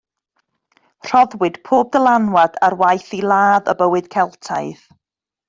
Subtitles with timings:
[1.09, 4.83] Rhoddwyd pob dylanwad ar waith i ladd y bywyd Celtaidd.